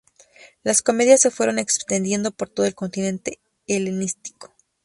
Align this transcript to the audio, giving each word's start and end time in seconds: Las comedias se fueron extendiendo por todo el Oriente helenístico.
Las 0.63 0.81
comedias 0.81 1.19
se 1.21 1.29
fueron 1.29 1.59
extendiendo 1.59 2.31
por 2.31 2.49
todo 2.49 2.65
el 2.65 2.73
Oriente 2.75 3.39
helenístico. 3.67 4.51